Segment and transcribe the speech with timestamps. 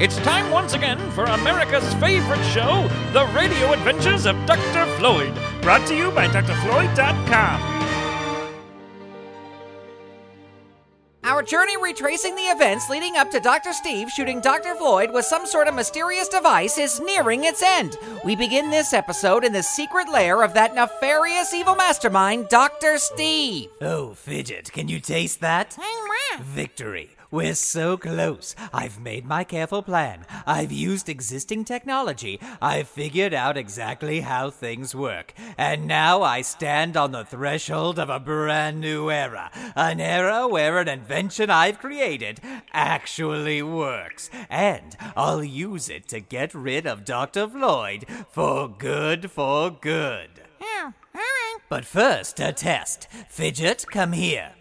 [0.00, 4.86] It's time once again for America's favorite show, The Radio Adventures of Dr.
[4.96, 7.74] Floyd, brought to you by drfloyd.com.
[11.24, 13.72] Our journey retracing the events leading up to Dr.
[13.72, 14.76] Steve shooting Dr.
[14.76, 17.96] Floyd with some sort of mysterious device is nearing its end.
[18.24, 22.98] We begin this episode in the secret lair of that nefarious evil mastermind, Dr.
[22.98, 23.68] Steve.
[23.80, 25.76] Oh, Fidget, can you taste that?
[26.40, 27.17] Victory.
[27.30, 28.56] We're so close.
[28.72, 30.24] I've made my careful plan.
[30.46, 32.40] I've used existing technology.
[32.62, 35.34] I've figured out exactly how things work.
[35.58, 39.50] And now I stand on the threshold of a brand new era.
[39.76, 42.40] An era where an invention I've created
[42.72, 44.30] actually works.
[44.48, 47.46] And I'll use it to get rid of Dr.
[47.46, 50.30] Floyd for good, for good.
[51.68, 53.08] But first, a test.
[53.28, 54.52] Fidget, come here.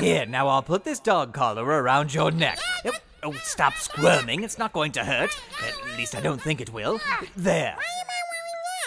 [0.00, 2.58] Here, now I'll put this dog collar around your neck.
[2.84, 4.42] Oh, oh, stop squirming.
[4.44, 5.30] It's not going to hurt.
[5.66, 7.00] At least I don't think it will.
[7.34, 7.76] There.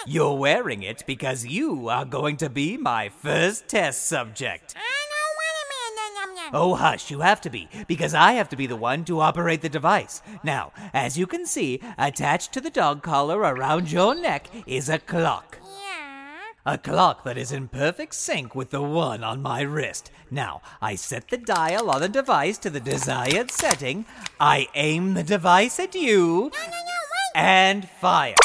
[0.06, 4.76] You're wearing it because you are going to be my first test subject.
[6.52, 9.62] Oh, hush, you have to be, because I have to be the one to operate
[9.62, 10.22] the device.
[10.42, 14.98] Now, as you can see, attached to the dog collar around your neck is a
[14.98, 15.58] clock.
[16.70, 20.12] A clock that is in perfect sync with the one on my wrist.
[20.30, 24.06] Now, I set the dial on the device to the desired setting.
[24.38, 26.52] I aim the device at you.
[27.34, 28.36] And fire.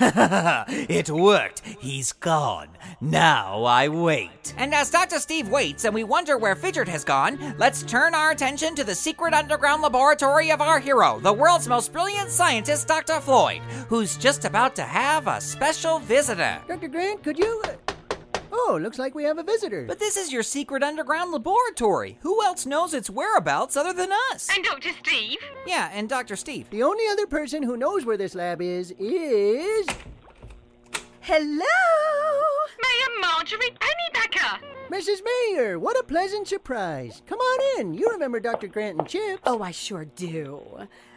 [0.88, 1.60] it worked.
[1.80, 2.68] He's gone.
[3.00, 4.54] Now I wait.
[4.56, 5.18] And as Dr.
[5.18, 8.94] Steve waits and we wonder where Fidget has gone, let's turn our attention to the
[8.94, 13.20] secret underground laboratory of our hero, the world's most brilliant scientist, Dr.
[13.20, 16.60] Floyd, who's just about to have a special visitor.
[16.68, 16.88] Dr.
[16.88, 17.62] Grant, could you.
[17.64, 17.87] Uh,
[18.50, 19.84] Oh, looks like we have a visitor.
[19.86, 22.18] But this is your secret underground laboratory.
[22.22, 24.48] Who else knows its whereabouts other than us?
[24.54, 24.90] And Dr.
[25.02, 25.38] Steve?
[25.66, 26.36] Yeah, and Dr.
[26.36, 26.68] Steve.
[26.70, 29.86] The only other person who knows where this lab is is.
[31.20, 31.64] Hello!
[32.82, 34.77] Mayor Marjorie Pennypacker!
[34.90, 35.20] Mrs.
[35.22, 37.20] Mayor, what a pleasant surprise.
[37.26, 37.92] Come on in.
[37.92, 38.68] You remember Dr.
[38.68, 39.42] Grant and Chips.
[39.44, 40.62] Oh, I sure do.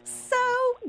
[0.03, 0.35] So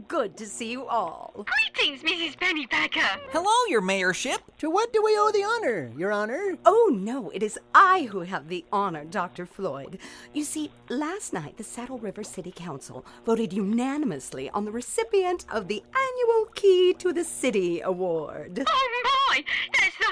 [0.09, 1.47] good to see you all.
[1.47, 2.37] Greetings, Mrs.
[2.39, 3.21] Pennypacker.
[3.31, 4.39] Hello, your mayorship.
[4.59, 6.57] To what do we owe the honor, Your Honor?
[6.65, 9.47] Oh, no, it is I who have the honor, Dr.
[9.47, 9.99] Floyd.
[10.33, 15.69] You see, last night the Saddle River City Council voted unanimously on the recipient of
[15.69, 18.65] the annual Key to the City Award.
[18.67, 19.45] Oh, my!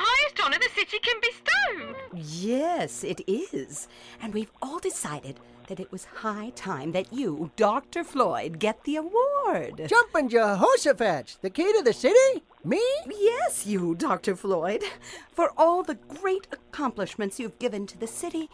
[0.01, 1.95] That's the highest honor the city can bestow.
[2.15, 3.89] Yes, it is.
[4.23, 8.03] And we've all decided that it was high time that you, Dr.
[8.03, 9.87] Floyd, get the award.
[9.89, 12.43] Jumpin' Jehoshaphat, the key to the city?
[12.65, 12.83] Me?
[13.07, 14.37] Yes, you, Dr.
[14.37, 14.83] Floyd,
[15.31, 18.49] for all the great accomplishments you've given to the city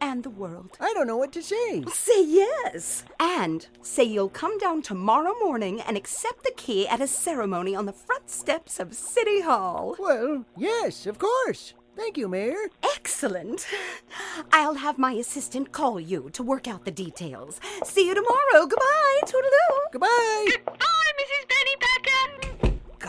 [0.00, 0.76] and the world.
[0.80, 1.84] I don't know what to say.
[1.92, 3.04] Say yes.
[3.18, 7.86] And say you'll come down tomorrow morning and accept the key at a ceremony on
[7.86, 9.96] the front steps of City Hall.
[9.98, 11.74] Well, yes, of course.
[11.96, 12.70] Thank you, Mayor.
[12.82, 13.66] Excellent.
[14.52, 17.60] I'll have my assistant call you to work out the details.
[17.84, 18.66] See you tomorrow.
[18.66, 19.20] Goodbye.
[19.24, 19.92] Toodaloo.
[19.92, 20.46] Goodbye.
[20.50, 20.76] Goodbye, Mrs.
[20.76, 20.99] Pennypacker.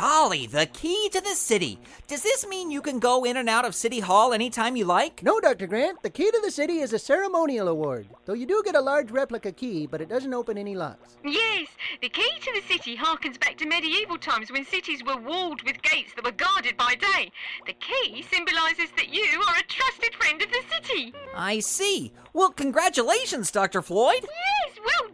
[0.01, 1.77] Golly, the key to the city.
[2.07, 5.21] Does this mean you can go in and out of City Hall anytime you like?
[5.21, 5.67] No, Dr.
[5.67, 6.01] Grant.
[6.01, 8.07] The key to the city is a ceremonial award.
[8.25, 11.17] Though you do get a large replica key, but it doesn't open any locks.
[11.23, 11.67] Yes,
[12.01, 15.79] the key to the city harkens back to medieval times when cities were walled with
[15.83, 17.31] gates that were guarded by day.
[17.67, 21.13] The key symbolizes that you are a trusted friend of the city.
[21.35, 22.11] I see.
[22.33, 23.83] Well, congratulations, Dr.
[23.83, 24.23] Floyd.
[24.23, 25.10] Yes, well done,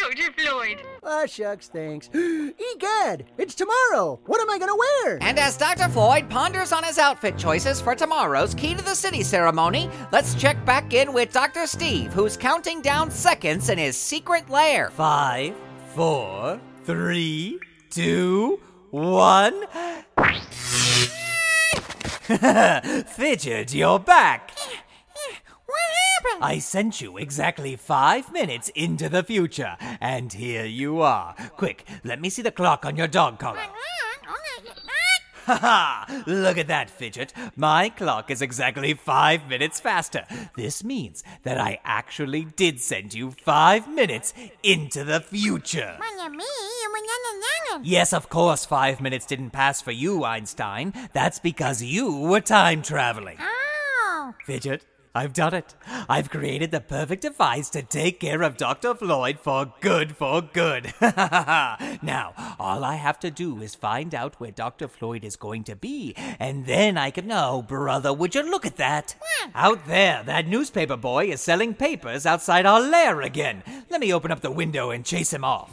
[0.00, 0.32] Dr.
[0.32, 0.78] Floyd.
[1.02, 2.08] Ah, shucks, thanks.
[2.14, 4.20] Egad, it's tomorrow.
[4.26, 5.18] What am I gonna wear?
[5.20, 5.88] And as Dr.
[5.88, 10.64] Floyd ponders on his outfit choices for tomorrow's Key to the City ceremony, let's check
[10.64, 11.66] back in with Dr.
[11.66, 14.90] Steve, who's counting down seconds in his secret lair.
[14.90, 15.54] Five,
[15.94, 17.58] four, three,
[17.90, 18.60] two,
[18.90, 19.64] one.
[23.06, 24.52] Fidget, you're back.
[26.18, 26.44] Happened?
[26.44, 31.34] I sent you exactly five minutes into the future, and here you are.
[31.56, 33.60] Quick, let me see the clock on your dog collar.
[35.46, 36.22] Ha ha!
[36.26, 37.32] Look at that, Fidget.
[37.56, 40.26] My clock is exactly five minutes faster.
[40.56, 45.98] This means that I actually did send you five minutes into the future.
[47.82, 50.92] Yes, of course, five minutes didn't pass for you, Einstein.
[51.14, 53.38] That's because you were time traveling.
[53.40, 54.34] Oh.
[54.44, 54.84] Fidget,
[55.14, 55.74] I've done it.
[56.08, 58.94] I've created the perfect device to take care of Dr.
[58.94, 60.92] Floyd for good, for good.
[61.00, 64.88] now, all I have to do is find out where Dr.
[64.88, 68.76] Floyd is going to be, and then I can know, brother, would you look at
[68.76, 69.16] that?
[69.54, 73.62] Out there, that newspaper boy is selling papers outside our lair again.
[73.90, 75.70] Let me open up the window and chase him off.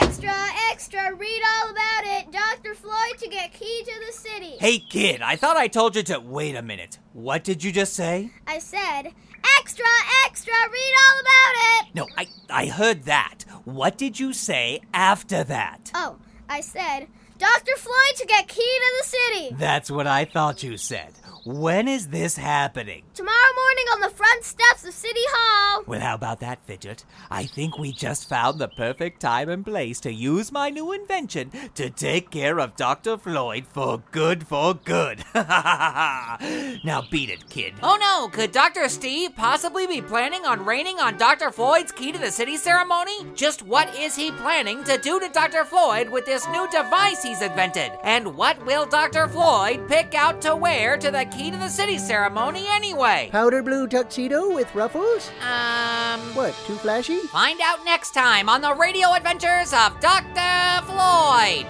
[0.00, 0.34] Extra,
[0.70, 2.32] extra, read all about it.
[2.32, 2.74] Dr.
[2.74, 4.56] Floyd to get key to the city.
[4.58, 6.20] Hey, kid, I thought I told you to.
[6.20, 6.98] Wait a minute.
[7.12, 8.30] What did you just say?
[8.46, 9.12] I said,
[9.58, 9.84] extra,
[10.24, 11.94] extra, read all about it.
[11.94, 13.44] No, I, I heard that.
[13.64, 15.90] What did you say after that?
[15.94, 16.16] Oh,
[16.48, 17.08] I said,
[17.42, 17.76] Dr.
[17.76, 19.56] Floyd to get key to the city.
[19.58, 21.12] That's what I thought you said.
[21.44, 23.02] When is this happening?
[23.14, 25.82] Tomorrow morning on the front steps of City Hall.
[25.88, 27.04] Well, how about that, Fidget?
[27.32, 31.50] I think we just found the perfect time and place to use my new invention
[31.74, 33.18] to take care of Dr.
[33.18, 35.24] Floyd for good, for good.
[35.34, 37.74] now beat it, kid.
[37.82, 38.88] Oh no, could Dr.
[38.88, 41.50] Steve possibly be planning on raining on Dr.
[41.50, 43.26] Floyd's key to the city ceremony?
[43.34, 45.64] Just what is he planning to do to Dr.
[45.64, 47.92] Floyd with this new device he's invented?
[48.04, 49.26] And what will Dr.
[49.26, 53.30] Floyd pick out to wear to the key to the city ceremony anyway?
[53.32, 55.30] Powder blue tuxedo with ruffles?
[55.40, 57.18] Um, What, too flashy?
[57.28, 60.84] find out next time on the radio adventures of Dr.
[60.84, 61.64] Floyd.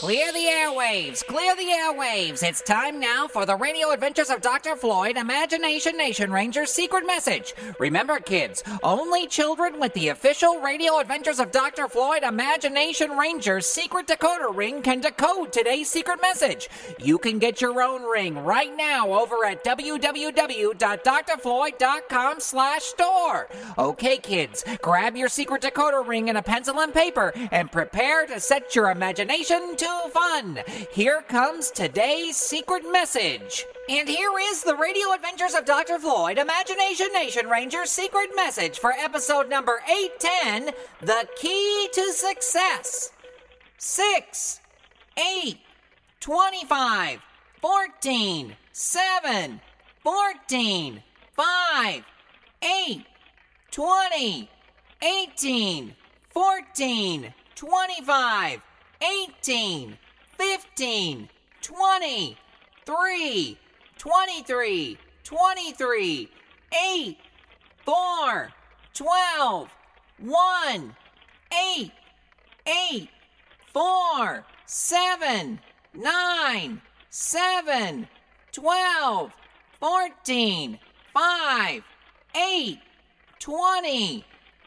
[0.08, 1.26] Clear the airwaves!
[1.26, 2.42] Clear the airwaves!
[2.42, 4.78] It's time now for the Radio Adventures of Dr.
[4.78, 7.54] Floyd Imagination Nation Ranger's secret message.
[7.78, 11.90] Remember, kids, only children with the official Radio Adventures of Dr.
[11.90, 16.70] Floyd Imagination Ranger's secret decoder ring can decode today's secret message.
[17.00, 23.50] You can get your own ring right now over at www.drfloyd.com slash store.
[23.78, 28.40] Okay, kids, grab your secret decoder ring and a pencil and paper and prepare to
[28.40, 30.60] set your imagination to fun.
[30.92, 33.66] Here comes today's secret message.
[33.90, 36.00] And here is the Radio Adventures of Dr.
[36.00, 43.12] Floyd Imagination Nation Ranger's secret message for episode number 810 The Key to Success.
[43.78, 44.60] 6,
[45.18, 45.58] 8,
[46.20, 47.20] 25,
[47.62, 49.62] 14, 7,
[50.04, 51.04] 14,
[51.34, 52.04] 5,
[52.62, 53.06] 8,
[53.72, 54.50] 20,
[55.02, 55.96] 18,
[56.30, 58.62] 14, 25,
[59.02, 59.98] 18,
[60.38, 61.30] 15,
[61.62, 62.38] 20,
[62.86, 63.58] 3,
[63.98, 66.30] 23, 23,
[66.72, 67.18] 8,
[67.86, 68.50] 4,
[68.94, 69.70] 12,
[70.20, 70.96] 1,
[71.52, 71.92] 8,
[72.66, 73.10] 8,
[73.74, 75.60] 4, 7,
[75.94, 78.08] 9, 7,
[78.52, 79.32] 12,
[79.80, 80.80] 14,
[81.14, 81.84] 5,
[82.36, 82.80] 8,
[83.40, 84.26] 20,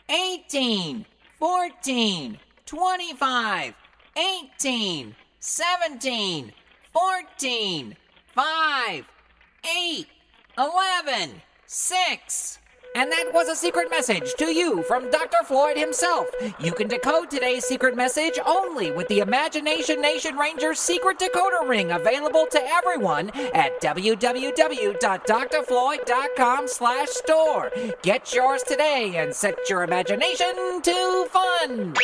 [0.08, 1.06] 18,
[1.38, 3.74] 14, 25,
[4.16, 6.52] 18, 17,
[6.92, 7.96] 14,
[8.34, 9.04] 5,
[9.64, 10.06] 8,
[10.58, 11.30] 11,
[11.66, 12.58] 6.
[12.96, 15.44] And that was a secret message to you from Dr.
[15.44, 16.26] Floyd himself.
[16.58, 21.92] You can decode today's secret message only with the Imagination Nation Ranger's secret decoder ring
[21.92, 27.70] available to everyone at www.drfloyd.com slash store.
[28.02, 31.94] Get yours today and set your imagination to fun.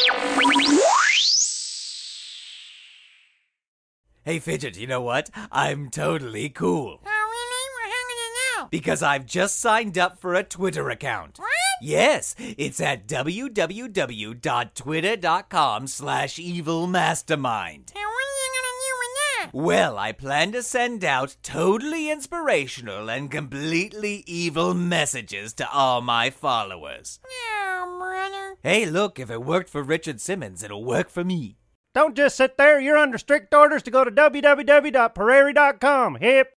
[4.27, 5.31] Hey, Fidget, you know what?
[5.53, 6.99] I'm totally cool.
[7.07, 7.69] Oh, really?
[7.77, 8.67] Well, how did you know?
[8.73, 11.39] Because I've just signed up for a Twitter account.
[11.39, 11.49] What?
[11.81, 17.93] Yes, it's at www.twitter.com slash evilmastermind.
[17.95, 19.51] And what are you gonna do with that?
[19.53, 26.31] Well, I plan to send out totally inspirational and completely evil messages to all my
[26.31, 27.21] followers.
[27.25, 28.57] Oh, brother.
[28.65, 31.59] Hey, look, if it worked for Richard Simmons, it'll work for me.
[31.97, 32.79] Don't just sit there.
[32.79, 36.17] You're under strict orders to go to www.prairie.com.
[36.17, 36.53] Hip.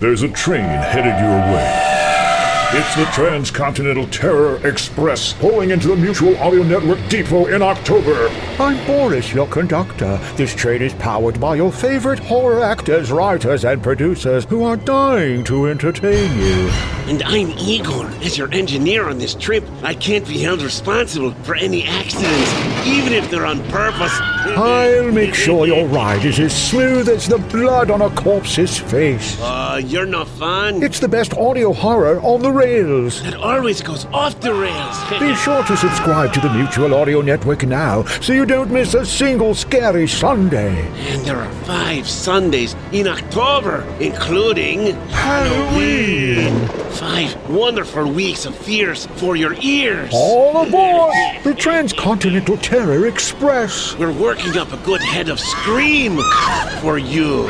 [0.00, 1.92] There's a train headed your way.
[2.74, 8.28] It's the Transcontinental Terror Express pulling into the Mutual Audio Network Depot in October.
[8.60, 10.20] I'm Boris, your conductor.
[10.36, 15.42] This train is powered by your favorite horror actors, writers, and producers who are dying
[15.44, 16.68] to entertain you.
[17.08, 18.06] And I'm Igor.
[18.22, 23.12] As your engineer on this trip, I can't be held responsible for any accidents, even
[23.12, 24.12] if they're on purpose.
[24.54, 29.40] I'll make sure your ride is as smooth as the blood on a corpse's face.
[29.40, 30.82] Uh, you're not fun.
[30.82, 33.24] It's the best audio horror on the rails.
[33.26, 34.96] It always goes off the rails.
[35.18, 39.06] Be sure to subscribe to the Mutual Audio Network now so you don't miss a
[39.06, 40.86] single scary Sunday.
[41.10, 46.68] And there are five Sundays in October, including Halloween.
[46.90, 50.10] Five wonderful weeks of fears for your ears.
[50.12, 53.96] All aboard the Transcontinental Terror Express.
[53.96, 56.20] We're working up a good head of Scream
[56.82, 57.48] for you.